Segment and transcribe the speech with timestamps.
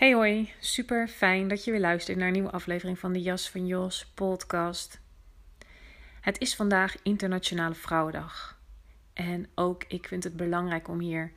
[0.00, 3.50] Hey hoi, super fijn dat je weer luistert naar een nieuwe aflevering van de Jas
[3.50, 5.00] van Jos podcast.
[6.20, 8.58] Het is vandaag Internationale Vrouwendag.
[9.12, 11.32] En ook ik vind het belangrijk om hier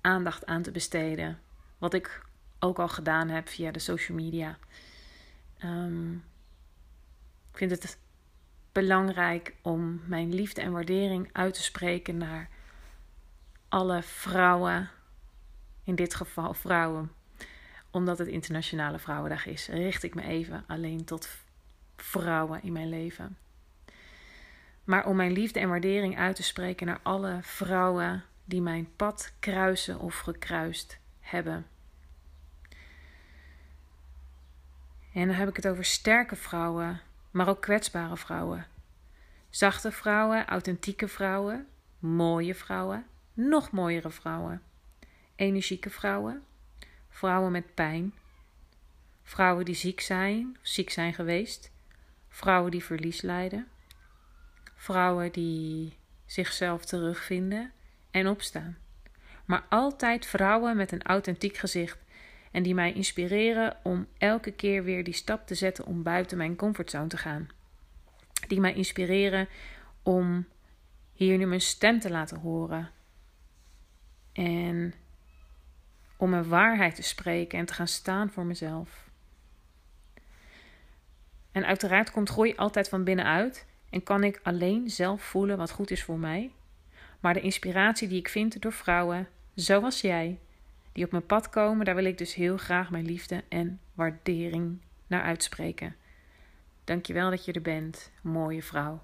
[0.00, 1.40] aandacht aan te besteden.
[1.78, 2.22] Wat ik
[2.58, 4.58] ook al gedaan heb via de social media.
[5.64, 6.24] Um,
[7.50, 7.98] ik vind het
[8.72, 12.48] belangrijk om mijn liefde en waardering uit te spreken naar
[13.68, 14.90] alle vrouwen.
[15.84, 17.15] In dit geval vrouwen.
[17.96, 21.28] Omdat het Internationale Vrouwendag is, richt ik me even alleen tot
[21.96, 23.36] vrouwen in mijn leven.
[24.84, 29.32] Maar om mijn liefde en waardering uit te spreken naar alle vrouwen die mijn pad
[29.38, 31.66] kruisen of gekruist hebben.
[35.12, 37.00] En dan heb ik het over sterke vrouwen,
[37.30, 38.66] maar ook kwetsbare vrouwen.
[39.50, 41.66] Zachte vrouwen, authentieke vrouwen,
[41.98, 44.62] mooie vrouwen, nog mooiere vrouwen.
[45.36, 46.42] Energieke vrouwen,
[47.16, 48.14] vrouwen met pijn,
[49.22, 51.70] vrouwen die ziek zijn, ziek zijn geweest,
[52.28, 53.68] vrouwen die verlies lijden,
[54.74, 57.72] vrouwen die zichzelf terugvinden
[58.10, 58.76] en opstaan.
[59.44, 61.98] Maar altijd vrouwen met een authentiek gezicht
[62.52, 66.56] en die mij inspireren om elke keer weer die stap te zetten om buiten mijn
[66.56, 67.48] comfortzone te gaan.
[68.48, 69.48] Die mij inspireren
[70.02, 70.46] om
[71.12, 72.90] hier nu mijn stem te laten horen.
[74.32, 74.94] En
[76.16, 79.04] om mijn waarheid te spreken en te gaan staan voor mezelf.
[81.52, 85.90] En uiteraard komt groei altijd van binnenuit en kan ik alleen zelf voelen wat goed
[85.90, 86.50] is voor mij.
[87.20, 90.38] Maar de inspiratie die ik vind door vrouwen zoals jij,
[90.92, 94.80] die op mijn pad komen, daar wil ik dus heel graag mijn liefde en waardering
[95.06, 95.96] naar uitspreken.
[96.84, 99.02] Dankjewel dat je er bent, mooie vrouw.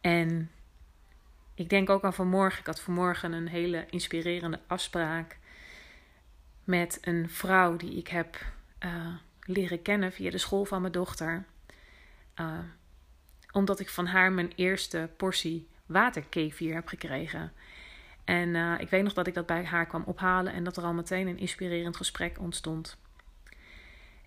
[0.00, 0.50] En
[1.56, 2.60] ik denk ook aan vanmorgen.
[2.60, 5.38] Ik had vanmorgen een hele inspirerende afspraak
[6.64, 8.44] met een vrouw die ik heb
[8.84, 11.44] uh, leren kennen via de school van mijn dochter.
[12.40, 12.58] Uh,
[13.52, 17.52] omdat ik van haar mijn eerste portie waterkefir heb gekregen.
[18.24, 20.84] En uh, ik weet nog dat ik dat bij haar kwam ophalen en dat er
[20.84, 22.96] al meteen een inspirerend gesprek ontstond.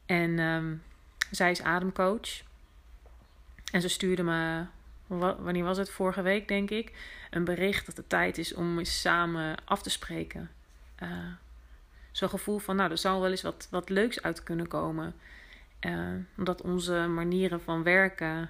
[0.05, 0.83] En um,
[1.31, 2.41] zij is ademcoach.
[3.71, 4.65] En ze stuurde me,
[5.17, 5.89] wanneer was het?
[5.89, 6.93] Vorige week denk ik.
[7.29, 10.51] Een bericht dat het tijd is om eens samen af te spreken.
[11.03, 11.09] Uh,
[12.11, 15.15] Zo'n gevoel van, nou, er zal wel eens wat, wat leuks uit kunnen komen.
[15.85, 18.49] Uh, omdat onze manieren van werken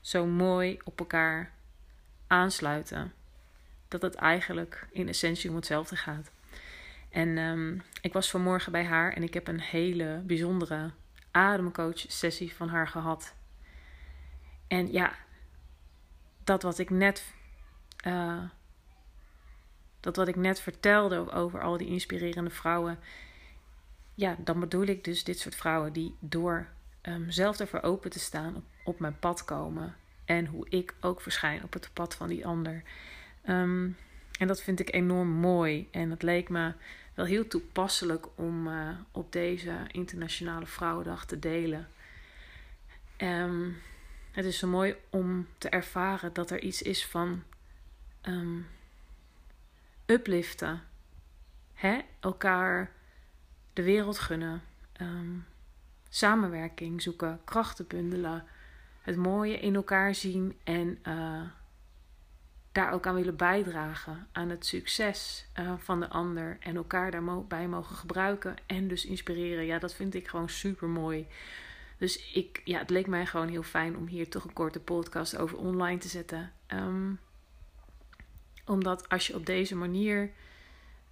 [0.00, 1.52] zo mooi op elkaar
[2.26, 3.12] aansluiten
[3.88, 6.30] dat het eigenlijk in essentie om hetzelfde gaat.
[7.10, 10.90] En um, ik was vanmorgen bij haar en ik heb een hele bijzondere
[11.30, 13.34] ademcoach sessie van haar gehad.
[14.68, 15.14] En ja,
[16.44, 17.34] dat wat ik net,
[18.06, 18.42] uh,
[20.00, 22.98] dat wat ik net vertelde over al die inspirerende vrouwen.
[24.14, 26.68] Ja, dan bedoel ik dus dit soort vrouwen die door
[27.02, 29.96] um, zelf ervoor open te staan op, mijn pad komen.
[30.24, 32.82] En hoe ik ook verschijn op het pad van die ander.
[33.48, 33.96] Um,
[34.38, 35.88] en dat vind ik enorm mooi.
[35.90, 36.72] En het leek me
[37.14, 41.88] wel heel toepasselijk om uh, op deze Internationale Vrouwendag te delen.
[43.18, 43.76] Um,
[44.32, 47.42] het is zo mooi om te ervaren dat er iets is van
[48.22, 48.66] um,
[50.06, 50.82] upliften.
[51.74, 52.00] Hè?
[52.20, 52.90] Elkaar
[53.72, 54.62] de wereld gunnen.
[55.00, 55.46] Um,
[56.08, 58.44] samenwerking zoeken, krachten bundelen.
[59.00, 61.42] Het mooie in elkaar zien en uh,
[62.72, 64.26] daar ook aan willen bijdragen.
[64.32, 66.56] Aan het succes uh, van de ander.
[66.60, 68.56] En elkaar daarbij mogen gebruiken.
[68.66, 69.64] En dus inspireren.
[69.64, 71.26] Ja, dat vind ik gewoon super mooi.
[72.02, 75.36] Dus ik, ja, het leek mij gewoon heel fijn om hier toch een korte podcast
[75.36, 76.52] over online te zetten.
[76.68, 77.20] Um,
[78.64, 80.32] omdat als je op deze manier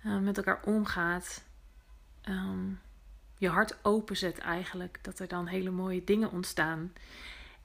[0.05, 1.45] uh, met elkaar omgaat.
[2.29, 2.81] Um,
[3.37, 6.93] je hart openzet eigenlijk, dat er dan hele mooie dingen ontstaan.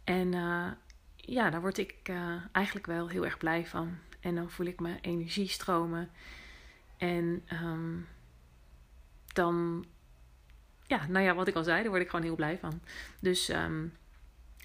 [0.03, 0.71] En uh,
[1.15, 3.97] ja, daar word ik uh, eigenlijk wel heel erg blij van.
[4.19, 6.09] En dan voel ik mijn energie stromen.
[6.97, 8.07] En um,
[9.33, 9.85] dan,
[10.87, 12.81] ja, nou ja, wat ik al zei, daar word ik gewoon heel blij van.
[13.19, 13.93] Dus um,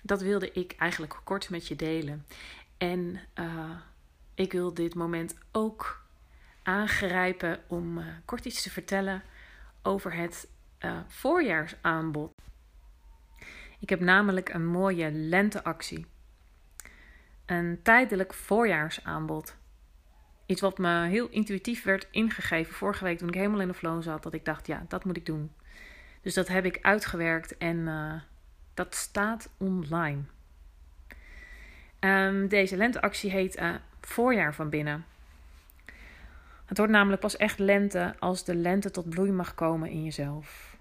[0.02, 2.26] dat wilde ik eigenlijk kort met je delen.
[2.78, 3.70] En uh,
[4.34, 6.04] ik wil dit moment ook
[6.62, 9.22] aangrijpen om uh, kort iets te vertellen
[9.82, 10.48] over het
[10.80, 12.32] uh, voorjaarsaanbod.
[13.80, 16.06] Ik heb namelijk een mooie lenteactie.
[17.46, 19.56] Een tijdelijk voorjaarsaanbod.
[20.46, 24.02] Iets wat me heel intuïtief werd ingegeven vorige week toen ik helemaal in de flow
[24.02, 24.22] zat.
[24.22, 25.52] Dat ik dacht, ja, dat moet ik doen.
[26.20, 28.14] Dus dat heb ik uitgewerkt en uh,
[28.74, 30.22] dat staat online.
[32.00, 35.04] Um, deze lenteactie heet uh, Voorjaar van binnen.
[36.64, 40.76] Het wordt namelijk pas echt lente als de lente tot bloei mag komen in jezelf.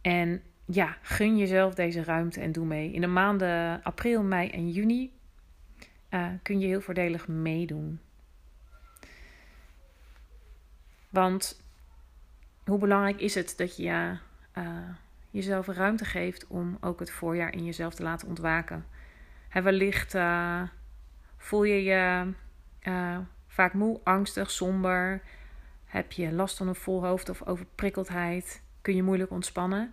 [0.00, 2.92] En ja, gun jezelf deze ruimte en doe mee.
[2.92, 5.12] In de maanden april, mei en juni
[6.10, 8.00] uh, kun je heel voordelig meedoen.
[11.08, 11.60] Want
[12.68, 14.16] hoe belangrijk is het dat je
[14.58, 14.64] uh,
[15.30, 18.86] jezelf ruimte geeft om ook het voorjaar in jezelf te laten ontwaken?
[19.52, 20.62] Wellicht uh,
[21.36, 22.32] voel je je
[23.46, 25.22] vaak moe, angstig, somber.
[25.84, 28.62] Heb je last van een vol hoofd of overprikkeldheid?
[28.82, 29.92] Kun je moeilijk ontspannen?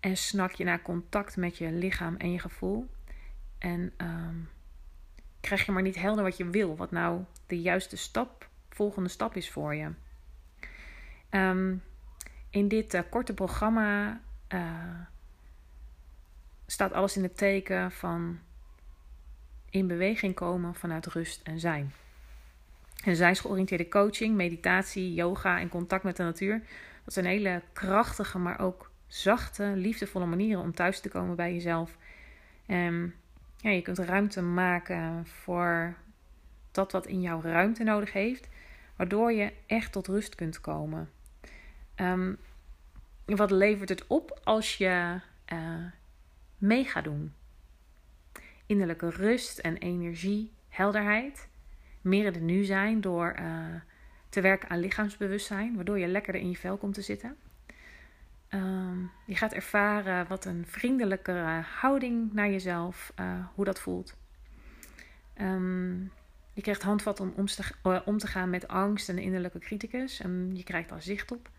[0.00, 2.90] En snak je naar contact met je lichaam en je gevoel?
[3.58, 4.48] En um,
[5.40, 9.36] krijg je maar niet helder wat je wil, wat nou de juiste stap, volgende stap
[9.36, 9.90] is voor je.
[11.30, 11.82] Um,
[12.56, 14.20] in dit uh, korte programma
[14.54, 14.60] uh,
[16.66, 18.38] staat alles in het teken van
[19.70, 21.92] in beweging komen vanuit rust en zijn.
[23.04, 26.62] En zijnsgeoriënteerde coaching, meditatie, yoga en contact met de natuur.
[27.04, 31.96] Dat zijn hele krachtige, maar ook zachte, liefdevolle manieren om thuis te komen bij jezelf.
[32.66, 33.14] En
[33.56, 35.94] ja, je kunt ruimte maken voor
[36.70, 38.48] dat wat in jouw ruimte nodig heeft,
[38.96, 41.10] waardoor je echt tot rust kunt komen.
[42.00, 42.38] Um,
[43.24, 45.20] wat levert het op als je
[45.52, 45.84] uh,
[46.58, 47.32] mee gaat doen?
[48.66, 51.48] Innerlijke rust en energie, helderheid
[52.06, 53.66] meer in het nu zijn door uh,
[54.28, 57.36] te werken aan lichaamsbewustzijn, waardoor je lekkerder in je vel komt te zitten.
[58.50, 64.16] Um, je gaat ervaren wat een vriendelijkere houding naar jezelf, uh, hoe dat voelt.
[65.40, 66.12] Um,
[66.52, 70.20] je krijgt handvat om om te, om te, gaan met angst en de innerlijke criticus.
[70.20, 71.50] En je krijgt daar zicht op.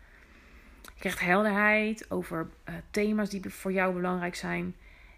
[0.94, 4.76] Je krijgt helderheid over uh, thema's die voor jou belangrijk zijn.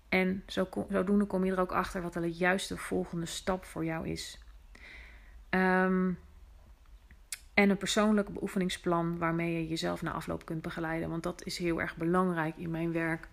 [0.08, 4.08] En zo, zodoende kom je er ook achter wat de juiste volgende stap voor jou
[4.08, 4.38] is.
[5.50, 6.18] Um,
[7.54, 11.10] en een persoonlijk beoefeningsplan waarmee je jezelf na afloop kunt begeleiden.
[11.10, 13.28] Want dat is heel erg belangrijk in mijn werk.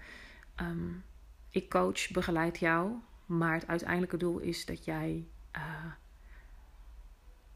[0.61, 1.03] Um,
[1.49, 2.91] ik coach, begeleid jou.
[3.25, 5.61] Maar het uiteindelijke doel is dat jij uh,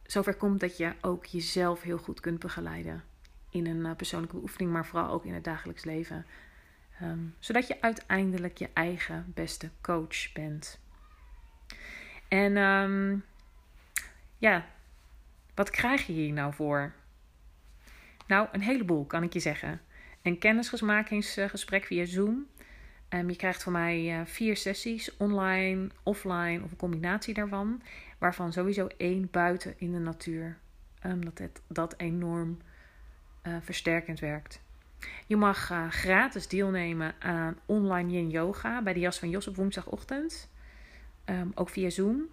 [0.04, 3.04] zover komt dat je ook jezelf heel goed kunt begeleiden.
[3.52, 6.26] In een uh, persoonlijke beoefening, maar vooral ook in het dagelijks leven.
[7.02, 10.80] Um, zodat je uiteindelijk je eigen beste coach bent.
[12.28, 13.24] En um,
[14.38, 14.66] ja,
[15.56, 16.94] wat krijg je hier nou voor?
[18.28, 19.82] Nou, een heleboel kan ik je zeggen.
[20.22, 22.48] Een kennismakingsgesprek via Zoom.
[23.10, 27.82] Um, je krijgt van mij uh, vier sessies, online, offline of een combinatie daarvan.
[28.18, 30.58] Waarvan sowieso één buiten in de natuur.
[31.20, 32.58] Dat het, dat enorm
[33.44, 34.62] uh, versterkend werkt.
[35.28, 39.56] Je mag uh, gratis deelnemen aan online yin yoga bij de Jas van Jos op
[39.56, 40.50] woensdagochtend.
[41.26, 42.26] Um, ook via Zoom.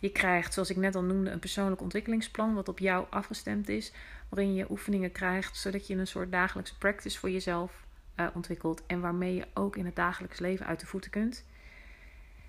[0.00, 3.92] Je krijgt, zoals ik net al noemde, een persoonlijk ontwikkelingsplan wat op jou afgestemd is,
[4.28, 7.86] waarin je oefeningen krijgt, zodat je een soort dagelijkse practice voor jezelf
[8.16, 11.44] uh, ontwikkelt en waarmee je ook in het dagelijks leven uit de voeten kunt.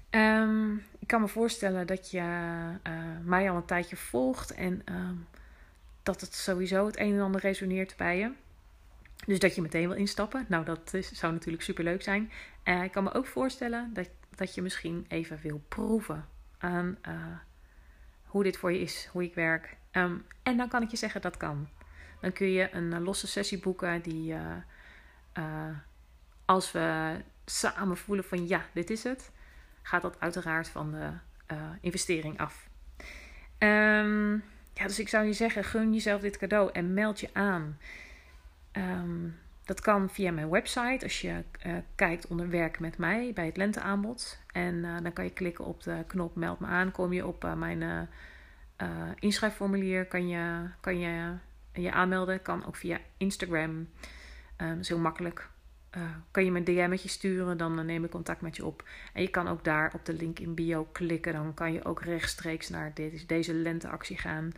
[0.09, 2.21] Um, ik kan me voorstellen dat je
[3.23, 5.27] mij al een tijdje volgt en um,
[6.07, 8.31] dat het sowieso het een en ander resoneert bij je.
[9.25, 10.45] Dus dat je meteen wil instappen.
[10.49, 12.31] Nou, dat is, zou natuurlijk super leuk zijn.
[12.63, 16.25] Uh, ik kan me ook voorstellen dat, dat je misschien even wil proeven
[16.57, 17.13] aan uh,
[18.23, 19.77] hoe dit voor je is, hoe ik werk.
[19.91, 21.69] Um, en dan kan ik je zeggen dat kan.
[22.21, 24.35] Dan kun je een uh, losse sessie boeken die
[26.45, 29.31] als we samen voelen van ja, dit is het,
[29.81, 31.11] gaat dat uiteraard van de
[31.81, 32.69] investering af.
[33.59, 34.43] Um,
[34.77, 37.77] ja, dus ik zou je zeggen, gun jezelf dit cadeau en meld je aan.
[38.71, 43.45] Um, dat kan via mijn website als je uh, kijkt onder werk met mij bij
[43.45, 44.39] het lenteaanbod.
[44.51, 46.91] En uh, dan kan je klikken op de knop meld me aan.
[46.91, 48.09] Kom je op uh, mijn
[49.19, 50.05] inschrijfformulier.
[50.05, 51.33] Kan je, kan je
[51.73, 52.41] je aanmelden.
[52.41, 53.89] Kan ook via Instagram.
[54.57, 55.49] Dat is heel makkelijk.
[55.97, 58.83] Uh, kan je me een DM'tje sturen, dan neem ik contact met je op.
[59.13, 61.33] En je kan ook daar op de link in bio klikken.
[61.33, 62.93] Dan kan je ook rechtstreeks naar
[63.27, 64.51] deze lenteactie gaan.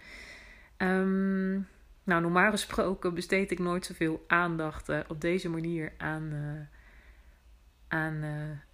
[0.78, 1.68] Um,
[2.04, 6.34] nou, normaal gesproken besteed ik nooit zoveel aandacht uh, op deze manier aan,
[7.88, 8.24] aan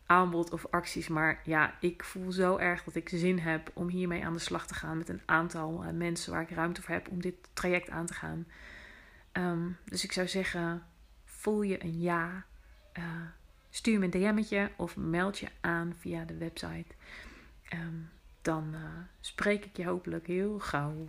[0.06, 1.08] aanbod of acties.
[1.08, 4.68] Maar ja, ik voel zo erg dat ik zin heb om hiermee aan de slag
[4.68, 8.06] te gaan met een aantal mensen waar ik ruimte voor heb om dit traject aan
[8.06, 8.48] te gaan.
[9.34, 10.84] Um, dus ik zou zeggen,
[11.46, 12.46] voel je een ja,
[12.98, 13.04] uh,
[13.70, 16.96] stuur me een DM'tje of meld je aan via de website.
[17.74, 18.10] Um,
[18.42, 18.82] dan uh,
[19.20, 21.08] spreek ik je hopelijk heel gauw.